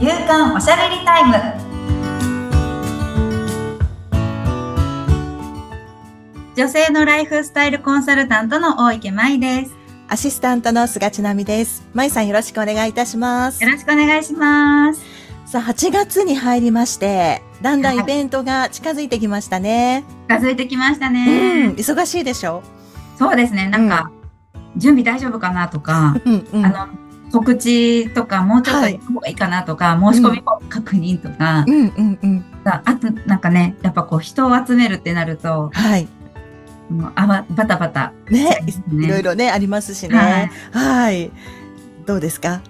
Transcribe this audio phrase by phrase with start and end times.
[0.00, 1.34] 夕刊おしゃべりタイム
[6.56, 9.74] 女性のライフスタイルコンサルタントの大池舞です
[10.08, 11.86] アシスタントの菅千奈美です。
[11.92, 13.70] まいさんよろしくお願いいたしますよ。
[13.70, 15.00] ろしくお願いします
[15.46, 20.04] さあ、8月に入りまして、だんだんイベントが近づいてきましたね。
[20.28, 22.62] 近づいてきましたうん、ね、忙しいでしょ？
[23.18, 24.10] そうですねなんか、
[24.76, 26.66] 準備大丈夫かなとか、うん、うん。
[26.66, 32.44] あの告知とかもうちょっと行方がいいかなとか、申し込み確認とか、うん、うん、うん。
[32.64, 36.08] ああとなんかねやっぱこう人を集めるってなるとはい。
[36.90, 38.58] もうあわバタバタね、
[38.88, 40.16] ねいろいろね、ありますしね。
[40.16, 41.30] はいはい。
[42.04, 42.60] どうですか？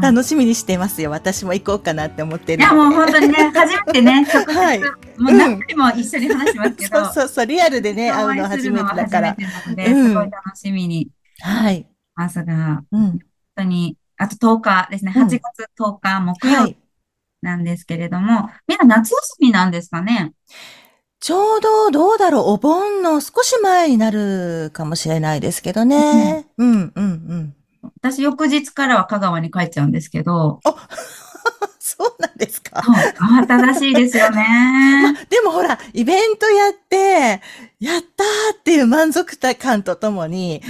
[0.00, 1.10] 楽しみにしてますよ。
[1.10, 9.36] 私も行こうかなって思ってるいやもう本当にね、初めてね、 直接、はいもう何回も一緒に話しますけど、そうそうそう、リアルでね、会うの初めてだから。
[9.36, 11.08] すごい楽しみに
[11.40, 11.86] はい。
[12.16, 13.10] ますが、うん。
[13.10, 13.18] 本
[13.56, 16.76] 当に、あと10日ですね、うん8月10日木曜日はい。
[17.42, 20.32] なんですけれども、みんな夏休みなんですかね？
[21.20, 26.46] ちょうどどうだろう、お盆の少し前になるかもしれないですけどね。
[26.56, 27.54] うん、うん、うん。
[28.00, 30.88] 私、翌日からは香川に帰っちゃうんですけど、あ、
[31.78, 32.80] そうなんですか。
[32.80, 35.16] 慌ただしいですよね。
[35.30, 37.42] でもほら、イベントやって、
[37.80, 40.62] やったーっていう満足感とともに、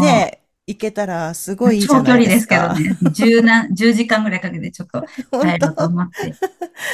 [0.00, 2.74] ね、行けたらすごいいいじゃ長距離ですか。
[2.74, 6.34] ですけどね、 10な、10時間ぐらいかけてちょっと 帰本ろうと当思って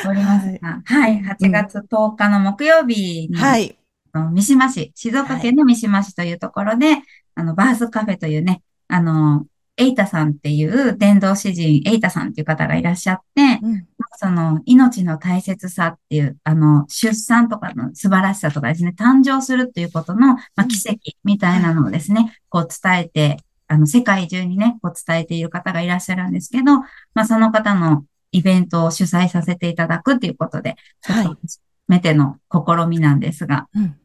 [0.09, 3.77] おりますが、はい、8月10日の木曜日に、はい。
[4.13, 6.99] あの三島市、静岡県の三島市というところで、
[7.37, 13.87] あの、バースカフェというね、あの、エイタさんっていう伝道詩人、エイタさんっていう方がいらっしゃって、うん。
[14.19, 23.39] その、命の大切さっていう、あの、出産とかの素晴らしさとかですね、誕生するっていうことの、まあ、奇跡みたいなのをですね、こう伝えて、
[23.71, 26.81] あの、世界中にね、こう伝えている方がいらっしゃるんですけど、
[27.15, 31.25] まあ、その方のイベントを主催させていただくっていうことで、はい。
[31.27, 33.97] 初めての試みなんですが、うん。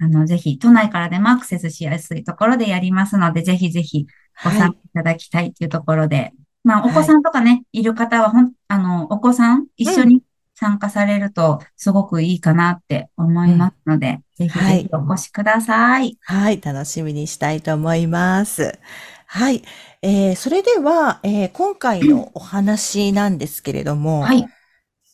[0.00, 4.06] あの、ぜひ、都内からでもアクセスしやすいところでやりますので、ぜひぜひ
[4.44, 4.58] ごはい。
[4.58, 7.82] 参加いただきたいというところで、まあ、はいお子さんとかね、い。
[7.82, 9.66] る方は、ほん、あの、お子さん。
[9.78, 10.20] 一緒に
[10.58, 16.18] 参加されると、すごくいいかなって思いますので、ぜひぜひお越しください。
[16.22, 16.60] はい。
[16.60, 18.78] 楽しみにしたいと思います。
[19.26, 19.62] はい。
[20.02, 24.46] えー、それでは、えー、今回のお話なんですけれども、はい。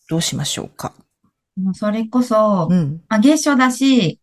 [0.08, 0.92] どうしましょうか？
[1.56, 3.02] もうそれこそ、うん。
[3.08, 4.20] まあ、月初だし、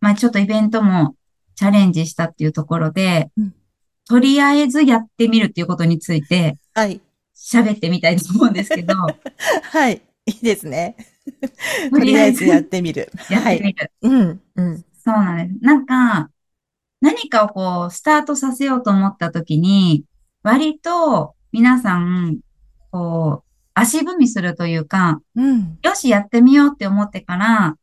[0.00, 1.16] まあ、ちょっとイベントも
[1.56, 3.54] チャレンジしたっていうところで、うん
[4.08, 7.00] とりあえずやってみるっていうことについてはい。
[7.36, 8.94] 喋ってみたいと思うんですけど、
[9.70, 10.02] はい。
[10.26, 10.96] いいですね。
[11.90, 13.10] とりあえずやってみる。
[13.30, 13.58] やっはい。
[13.58, 13.92] てみる。
[14.02, 14.42] うん。
[14.56, 14.78] うん。
[15.04, 15.64] そうなんです。
[15.64, 16.30] なんか、
[17.00, 20.04] 何かをこう、スタートさせようと思ったときに、
[20.42, 22.38] 割と皆さん、
[22.90, 25.78] こう、足踏みするというか、うん。
[25.82, 27.76] よし、やってみようって思ってから、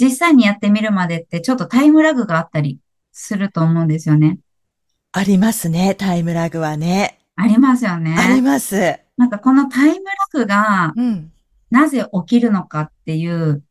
[0.00, 2.78] 実際にやってみるまでってちょっとタイムラグがあったり
[3.12, 4.38] すると思うんですよね。
[5.12, 5.94] ありますね。
[5.94, 7.18] タイムラグはね。
[7.36, 8.42] ありますよありね。
[8.42, 8.98] ます。
[9.16, 11.31] なんかこのタイムラグがうん。
[11.72, 13.64] なぜ起きるのかっていう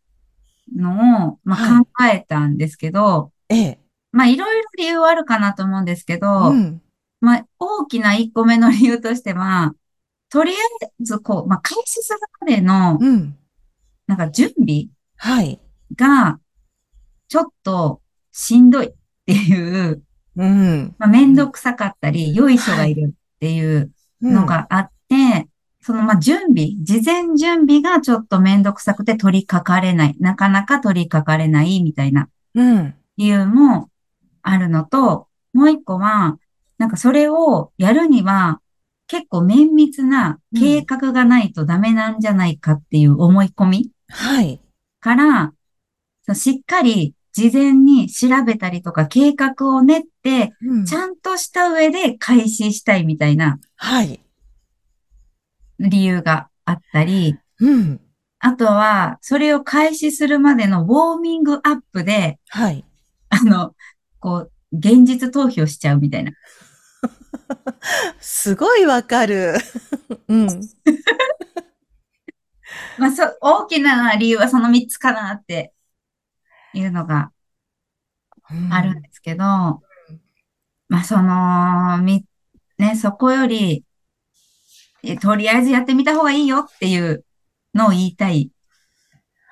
[0.75, 3.79] のを、まあ、は考えたんですけど、ええ。
[4.11, 6.81] まあいろいろ理由はあるかなと思うんですけど、うん。
[7.19, 9.75] まあ、大きな一個目の理由としては、
[10.29, 13.37] とりあえず、こう、まあ、開始するまでの、うん。
[14.07, 14.87] なんか準備
[15.17, 15.61] はい。
[15.95, 16.39] が、
[17.27, 18.01] ちょっと
[18.31, 18.93] しんどいっ
[19.27, 20.01] ていう、
[20.37, 20.95] うん。
[20.97, 23.91] まあ、めんどくさかったり、よいしょがいるっていう
[24.23, 25.47] のがあって、
[25.91, 32.93] その、まあ、準備、事前準備がちょっとめんどくさくて取り掛かれない、なかなか取り掛かれないみたいなうん。
[33.17, 33.89] 理由も
[34.41, 36.39] あるのと、もう一個は、
[36.77, 38.61] なんかそれをやるには、
[39.07, 44.61] 結構綿密な計画がないとダメなんじゃないかっていう思い込みはい。
[45.01, 45.53] から、
[46.33, 54.21] しっかり事前に調べたりとか計画を練って、うんちゃんとした上で開始したいみたいなはい。
[55.89, 58.01] 理由があったり、うん。
[58.39, 62.85] あとは、それを開始するまでのウォーミングアップで、はい。
[63.29, 63.75] あの、
[64.19, 66.31] こう、現実逃避をしちゃうみたいな。
[68.19, 69.55] すごいわかる。
[70.27, 70.47] うん。
[72.97, 75.73] まあ、そ、大きな理由はその3つかなって
[76.73, 77.31] いうのが
[78.71, 79.81] あるんですけど、
[80.87, 82.25] まあ、その、み、
[82.77, 83.85] ね、そこより、
[85.03, 87.25] えとりあえずやってみた方がいいよっていう
[87.73, 88.51] のを言いたい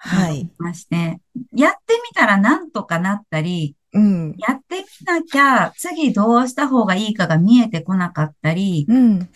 [0.02, 0.50] はい。
[0.58, 1.20] まして、
[1.54, 4.36] やってみたらなんとかなったり、うん。
[4.38, 9.30] やってみなきゃ次どうした方がいいかが見えてこなかったりうん。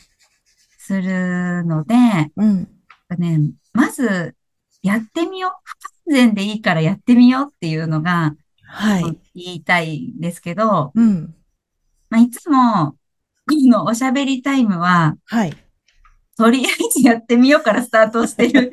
[0.78, 1.96] するので、
[2.38, 2.70] うん。
[3.18, 3.40] ね、
[3.74, 4.36] まず、
[4.82, 5.52] やってみよう。
[5.64, 5.76] 不
[6.08, 9.04] 完全でいいからやってみようっていうのが、はい。
[9.36, 11.36] 言いたいんですけど、うん。
[12.10, 12.98] まあ、いつも、こ
[13.50, 15.54] のおしゃべりタイムは、はい。
[16.38, 18.72] とりあえずやってみようからスタートしてる。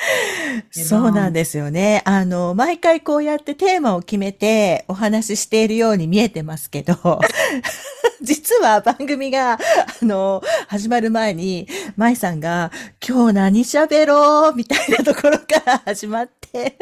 [0.70, 2.02] そうなんですよね。
[2.04, 7.20] あの、毎回こうやってテーマを決めてお話ししているように見えてますけど、
[8.22, 9.58] 実は番組が、あ
[10.04, 12.70] の、始まる前に、舞さんが、
[13.06, 16.78] 今日何喋ろうみたいなところから始まって、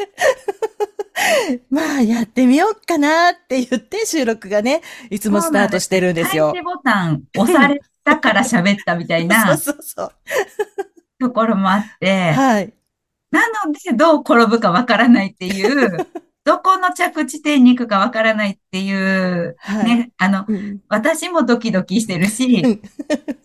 [1.69, 6.61] まあ、やってみようかなって言って収録がね、いつもスタートしてるんですよ開。
[6.61, 9.57] 始ボタン押されたから喋ったみたいな。
[11.19, 12.73] ところもあって、はい。
[13.31, 16.07] なのでどう転ぶかわからないっていう、
[16.49, 19.85] どこの着地点に行くかわからないっていう、はい。
[19.85, 22.81] ね、あの、うん私もドキドキしてるし、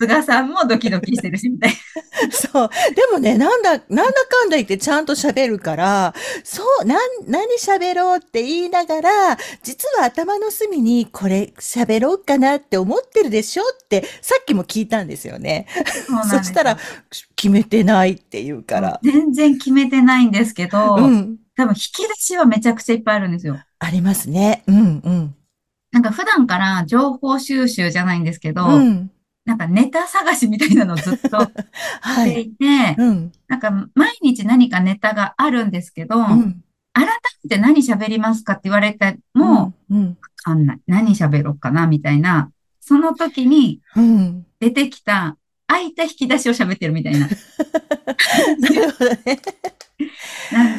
[0.01, 1.73] 菅さんもドキドキしてるし、みたい
[2.33, 2.71] そう。
[2.95, 6.15] でもね、なんだ、なんだかんだ言ってちゃんと喋るから、
[6.45, 9.11] そう、なん、何喋ろうって言いながら、
[9.63, 15.67] 実は頭の隅にこれ喋ろうかなって思ってるでしょって、さっきも聞いたんですよね。
[16.09, 16.25] な。
[16.25, 16.79] そしたら、
[17.37, 18.99] 決めてないって言うから。
[19.03, 21.44] 全然決めてないんですけど、うん。
[21.57, 23.59] 多分引き出しはめちゃくちゃいっぱいあるんですよ。
[23.79, 24.65] ありますね。
[24.67, 25.35] うん、うん。
[25.93, 29.11] なんか普段から情報収集じゃないんですけど、うん。
[29.45, 31.51] なんかネタ探しみたいなのをずっと し
[32.01, 32.35] はい。
[32.35, 33.33] ていて、うん。
[33.47, 36.63] なんか毎日何かネタがあるんですけど、うん。
[36.93, 37.07] 改
[37.45, 40.09] めて何喋りますかって言われても、うん、うん。
[40.11, 40.81] わかんない。
[40.87, 42.51] 何喋ろうかなみたいな、
[42.81, 44.47] その時にうん。
[44.61, 45.37] 出てきた
[45.67, 47.29] 空いた引き出しを喋ってるみたいな。
[48.59, 49.41] なるほどね。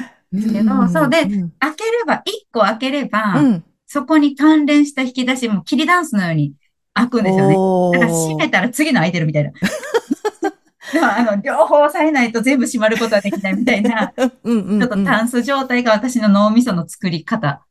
[0.36, 1.52] ですけどそうでうん。
[1.60, 3.64] 開ければ、一個開ければ、うん。
[3.88, 6.54] そこに関連した引き出しも切りダンスのように
[6.94, 8.00] 開くんですよね。
[8.00, 9.52] だから閉めたら次の開いてるみたいな。
[11.18, 14.80] あの、両方押さえないと全部閉まることはできないみたいな、 うんうんうん。
[14.80, 17.66] ちょっとタンス状態が私の脳みその作り方、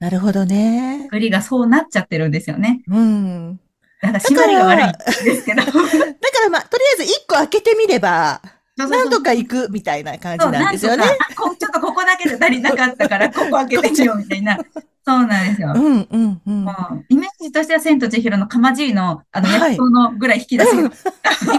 [0.00, 1.04] なるほどね。
[1.04, 2.82] 作りがそうなっちゃってるんですよね。
[2.88, 3.60] うん。
[4.02, 5.62] だから締まりが悪いんですけど。
[5.62, 8.42] だからまあ、とりあえず一個開けてみれば、
[8.76, 11.04] なんとか行くみたいな感じなんですよね
[11.36, 14.58] こちょっとここだけで足りなかったから、 ここ開けてみようみたいな。
[15.06, 15.72] そうなんですよ。
[15.76, 16.66] うんうんうん。
[17.10, 20.92] イメージとしては、千と千尋のかまじいの、あの、はい薬草のぐらい引き出しが、うん いっ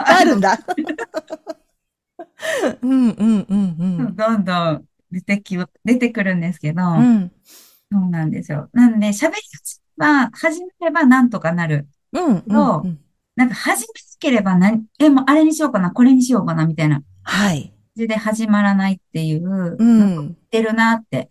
[0.04, 0.60] ぱいあるんだ。
[2.82, 4.16] うんうんうんうん。
[4.16, 7.32] どんどん出てき、出てくるんですけど、うん
[7.92, 8.68] そうなんですよ。
[8.74, 11.88] なんで、喋り始めば、始めればなんとかなる。
[12.14, 13.00] うんうんうん。
[13.36, 17.74] なんか始めなければ何、え、もうあれにしようかな、これにしようかな、みたいな感はい。
[17.96, 20.30] じで始まらないっていう、うなん。
[20.30, 21.30] ってるなって。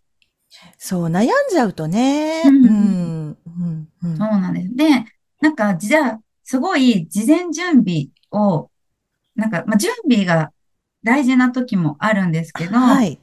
[0.79, 2.43] そう、悩んじゃうとね。
[2.45, 3.39] ううんん。
[3.47, 3.89] うん。
[4.03, 4.77] うんそうなんです。
[4.77, 4.85] で、
[5.41, 8.71] なんか、じゃあ、すごい事前準備を、
[9.35, 10.53] なんか、まあ、準備が
[11.03, 13.19] 大事な時もあるんですけど、はい。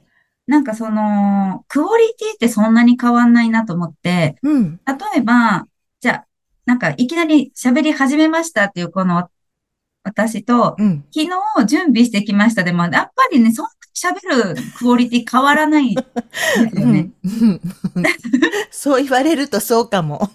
[0.46, 4.80] なんかその、クオリティってそんなに変わんないなと思って、うん。
[4.86, 5.66] 例えば、
[6.66, 9.28] なんかいきなり喋り始めましたっていうこの
[10.04, 11.04] 私と、うん。
[11.14, 13.70] 昨日準備してきましたでも、やっぱりね、そんな
[14.12, 16.02] に喋るクオリティ変わらないんで
[16.70, 17.10] すよね。
[17.24, 17.60] うん
[18.70, 20.30] そう言われるとそうかも。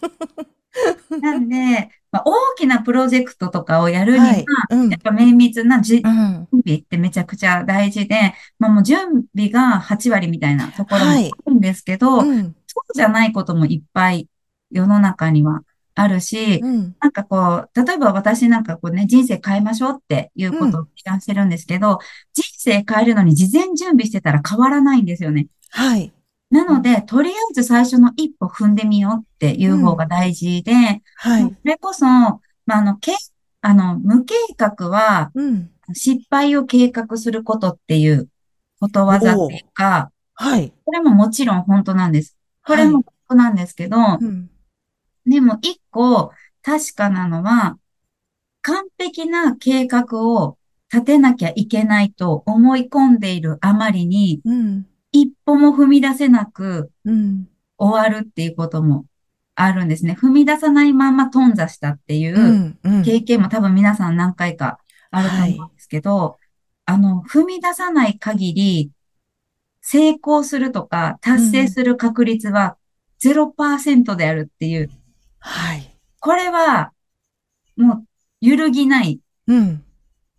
[1.21, 4.45] なんで、まあ、大きなプロジェクトとかをやるには、はい。
[4.71, 6.47] うんやっぱ綿密なじうん。
[6.53, 12.55] 準備ってめちゃくちゃ大事で、まあもう準備が8割みたいなところもあはいるんですけど、うん。
[12.67, 14.29] そうじゃないこともいっぱい
[14.71, 15.63] 世の中には
[15.99, 16.95] あるし、うん。
[17.01, 21.97] なんかこう、例えば私なんかこうね、人生変えましょうっていうことを提案してるんですけど、
[22.33, 25.47] 人生変えるのに事前準備してたら変わらないんですよね。
[25.71, 26.13] はい。
[26.51, 31.43] なので、とりあえず最初の一歩踏んでみようっていう方が大事で、はい。
[31.43, 33.13] それこそ、まあ、あの、け、
[33.61, 35.71] あの、無計画はうん。
[35.93, 38.27] 失敗を計画することっていう
[38.79, 40.73] ことわざっていうか、はい。
[40.85, 42.37] これももちろん本当なんです。
[42.65, 44.49] これも本当なんですけど、うん。
[45.27, 46.31] でも一個
[46.63, 47.77] 確かなのは、
[48.61, 50.57] 完璧な計画を
[50.91, 54.85] 立てなきゃいけないと思い込んでいるあまりに、うん。
[55.11, 57.47] 一歩も踏み出せなくうん。
[57.77, 59.05] 終わるっていうことも
[59.55, 60.17] あるんですね。
[60.19, 62.77] 踏み出さないまま頓挫したっていう。
[63.03, 64.79] 経験も多分皆さん何回か
[65.11, 66.37] あると思うんですけど、
[66.85, 68.91] あの、踏み出さない限り、
[69.81, 72.75] 成功するとか達成する確率は
[73.23, 74.89] 0%であるっていう、
[75.47, 75.97] はい。
[76.19, 76.91] これは、
[77.77, 78.07] もう、
[78.41, 79.83] 揺るぎない、うん。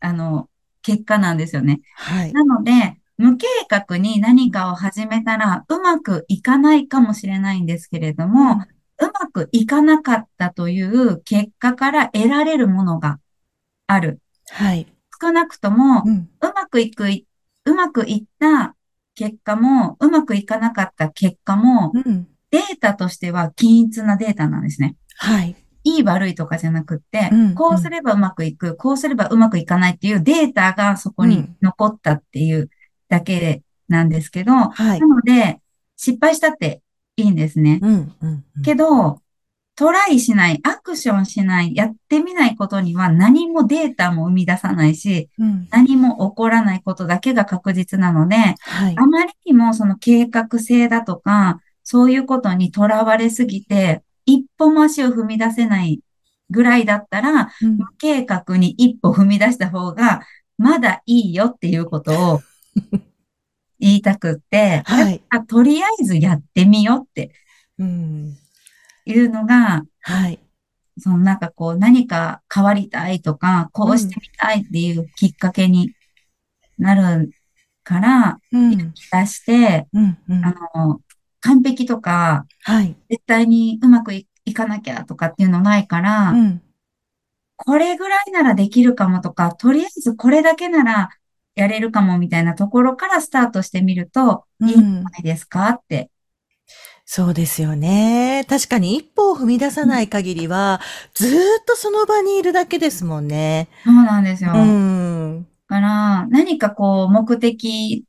[0.00, 0.48] あの、
[0.82, 1.80] 結果なんですよね。
[1.94, 2.32] はい。
[2.32, 8.52] なので、無計画に何かを始めたら、うまくいかないかもしれないんですけれども、
[9.00, 13.18] うまくいかなかったという結果から得られるものが
[13.86, 14.20] ある。
[14.50, 14.86] はい。
[15.20, 16.30] 少なくとも、うん。
[16.40, 17.26] うまくいくい、
[17.64, 18.76] うまくいった
[19.14, 22.28] 結果も、うまくいかなかった結果も、うん。
[22.50, 24.96] データとしては均一なデータなんですね。
[25.16, 25.56] はい。
[25.84, 32.68] いい悪いとかじゃなくってうん、こうすればうまくいく、こうすればうまくいかないっていうデータがそこに残ったっていう
[33.08, 35.06] だけなんですけど、はいな。
[35.06, 35.60] ので、
[35.96, 36.82] 失敗したって
[37.16, 37.80] いいんですね。
[37.82, 38.12] うん。
[38.20, 38.44] うん。
[38.62, 39.20] けど、
[39.76, 45.68] トライしない、アクションしない、やってみないことには何もデータも生み出さないし、うん。
[45.70, 49.06] 何も起こらないことだけが確実なので、はいあ。
[49.06, 51.60] まりにもその計画性だとか、
[51.90, 56.02] そういうことにとらわれすぎて、一歩も足を踏み出せない
[56.50, 60.20] ぐらいだったら、うん無計画に一歩踏み出した方が、
[60.58, 62.40] まだいいよっていうことを
[63.80, 65.22] 言いたくって、はい。
[65.30, 67.32] あとりあえずやってみようって
[67.78, 68.36] うん。
[69.06, 70.38] いうのが、はい。
[70.98, 75.94] そのなんかこう何か変わりたいとか、こうしてみたいっていうきっかけに
[76.76, 77.30] なる
[77.82, 78.92] から、うん。
[78.92, 80.18] 出して、うん。
[80.28, 80.44] うん。
[80.44, 81.00] あの、
[81.48, 82.94] 完璧とか、はい。
[83.08, 86.62] 絶対にうまくいいかなきゃとかっていうのないから、うん。
[87.56, 91.08] これぐらいならできるかもとか、とりあえずこれだけなら
[91.54, 96.10] やれるかもみたいなところからスタートしてみるといいんじゃないですかって。
[97.06, 98.44] そうですよね。
[98.46, 100.80] 確かに一歩を踏み出さない限りは、
[101.14, 103.68] ずーっとその場にいるだけですもんね。
[103.84, 104.52] そうなんですよ。
[104.52, 105.46] うだん。
[105.66, 108.04] から、何かこう、目的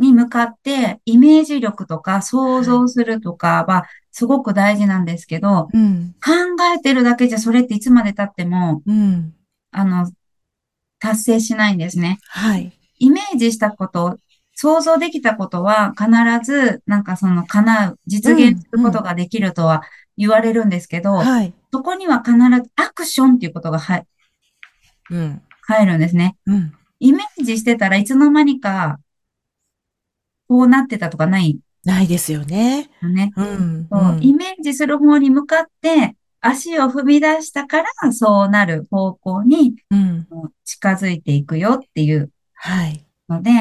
[0.00, 6.14] に向かって、イメージ力とか想像するとかは、すごく大事なんですけど、うん。
[6.24, 6.32] 考
[6.74, 9.34] えてるだけじゃそれっていつまで経っても、うん。
[9.70, 10.10] あの、
[10.98, 12.18] 達成しないんですね。
[12.28, 12.72] はい。
[12.98, 14.18] イメージしたこと、
[14.54, 16.10] 想像できたことは必
[16.44, 19.82] ず、なんかその叶う、実現することができるとは
[20.16, 21.54] 言われるんですけど、はい。
[21.72, 24.04] そこには必ずアクションっていうことが入
[25.10, 25.42] うん。
[25.62, 26.36] 入るんですね。
[26.46, 26.72] うん。
[26.98, 28.98] イメージしてたらいつの間にか、
[30.50, 31.60] こうなってたとかない？
[31.84, 32.90] ないですよね。
[33.00, 33.32] のね。
[33.36, 33.88] うん。
[33.88, 40.26] そうイメージする方に向かって、足を踏み出したから、そうなる方向にうん。
[40.64, 43.06] 近づいていくよっていうはい。
[43.28, 43.52] ので、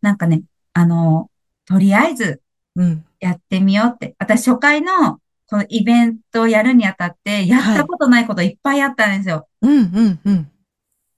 [0.00, 1.30] なんかね、あの、
[1.66, 2.40] とりあえず
[2.76, 3.04] うん。
[3.18, 4.14] やってみようって。
[4.20, 5.18] 私初回の
[5.50, 9.48] このイベントをやるにあたって、やったことないこといっぱいあったんですよ。
[9.62, 9.72] うん。
[9.72, 10.20] うん。
[10.24, 10.50] うん。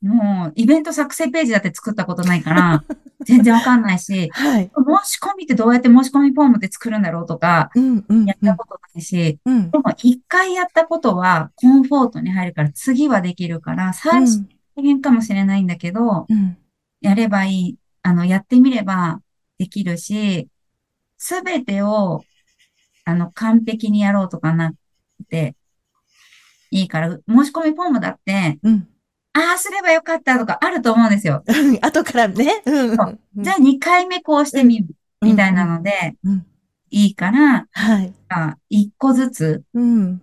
[0.03, 2.85] もう、イベント作成ページだって作ったことないから、
[3.25, 4.71] 全然わかんないし、はい。
[5.05, 8.05] 申し込みってどうやって申し込みフォームって作るんだろうとか、うん。
[8.09, 8.25] うん。
[8.25, 9.71] やったことないし、うん。
[9.71, 14.45] でも一回やったことはコンフォートに入るから次はできるから、最初
[14.77, 16.57] 大変かもしれないんだけど、うん。
[17.01, 19.21] やればいい、あの、やってみれば
[19.59, 20.49] できるし、
[21.17, 22.23] すべてを、
[23.05, 24.75] あの、完璧にやろうとかなっ
[25.29, 25.57] て
[26.71, 28.89] いいから、申し込みフォームだって、うん。
[29.39, 31.45] ああすればよかったとかあると思うんですよ。
[31.47, 31.79] うん。
[31.81, 32.63] 後からね。
[32.67, 32.97] うん。
[33.37, 34.87] じゃあ2回目こうしてみる、
[35.23, 36.47] みたいなので、うん。
[36.91, 38.13] いいから、はい。
[38.29, 40.23] あ一個ずつうん。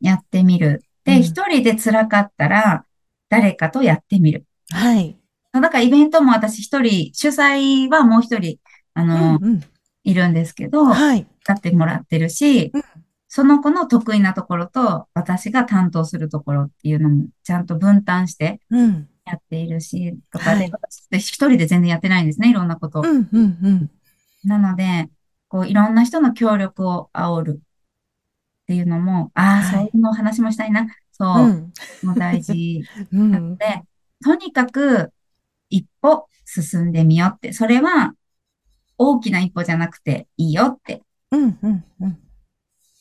[0.00, 0.82] やってみる。
[1.04, 2.84] で、うん一人で辛かったら、
[3.28, 4.44] 誰かとやってみる。
[4.70, 5.16] はい。
[5.52, 8.58] だからイベントも私一人、主催はもう一人、
[8.94, 9.60] あの、うん。
[10.04, 11.26] いるんですけど、はい。
[11.48, 12.82] 使ってもらってるしうん、
[13.28, 19.08] その子の得意なところと私が担当するところっていうのもちゃんと分担してうん。
[19.26, 23.02] やっているし、とかで、はい私って一人で全然やってないんですね、いろんなことを。
[23.02, 23.28] うん。
[23.30, 23.58] うん。
[23.62, 23.90] うん。
[24.44, 25.10] なので、
[25.48, 30.86] こういろんな人の協力を煽るっていうのも、ああ、はいそういうのを話もしたいな。
[31.12, 31.72] そうう、ん。
[32.02, 32.82] もう大事。
[33.12, 33.56] うん。
[33.56, 33.82] で、
[34.24, 35.12] とにかく
[35.68, 38.14] 一歩進んでみようって、それは
[38.96, 41.58] 大きな一歩じゃなくていいよってうん。
[41.62, 41.84] うん。
[42.00, 42.18] うん。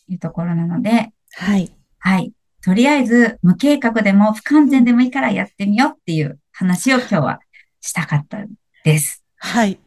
[0.07, 1.71] いうところなので、はい。
[1.99, 2.31] はい。
[2.63, 7.39] とりあえず無計画でも不完全でもいいからやってみようっていう話を今日は
[7.81, 8.39] したかった
[8.83, 9.23] です。
[9.37, 9.79] はい。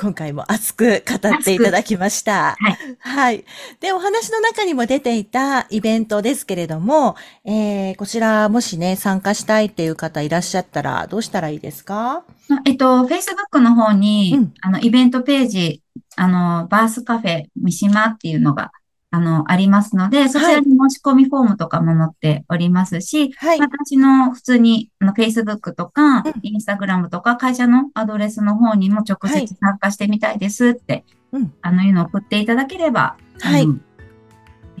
[0.00, 2.54] 今回も熱く語っていただきました。
[2.56, 2.76] はい。
[3.00, 3.44] はい。
[3.80, 12.22] で、お話の中にも出ていたイベントですけれども、えー、こちらもしね、参加したいっていう方いらっしゃったら、どうしたらいいですか？
[12.48, 15.82] まえっと、Facebook の方に、うんあの、イベントページ、
[16.14, 18.70] あの、バースカフェ三島っていうのが、
[19.10, 23.60] あの、ありますので、そちらに申し込みフォームとかも載っておりますし、はい。
[23.60, 29.48] 私の普通に、あの、Facebook とかうん、Instagram とか、会社のアドレスの方にも直はい。
[29.48, 31.54] 接参加してみたいですって、うん。
[31.62, 33.66] あの、いうのを送っていただければ、はい。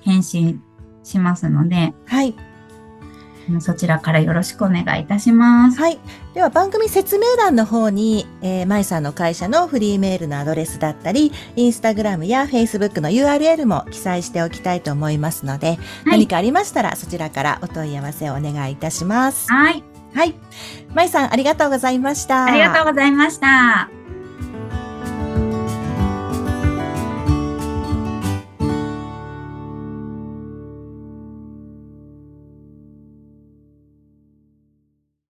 [0.02, 0.62] 返信
[1.04, 2.34] しますので、はい。
[3.60, 5.80] そちらからよろしくお願いいたします。
[5.80, 5.98] はい。
[6.34, 15.78] では番組説明欄の方に、えー、まいさんの会社のフリーメールのアドレスだったり、インスタグラムやフェイスブックの URL も記載しておきたいと思いますので、はい
[16.18, 19.50] 何かありましたらそちらからお問い合わせをお願いいたします。
[19.50, 19.84] はい。
[20.14, 20.34] はい。
[20.94, 22.44] まいさん、ありがとうございました。
[22.44, 23.97] ありがとうございました。